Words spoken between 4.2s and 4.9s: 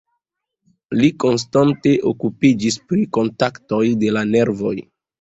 la nervoj.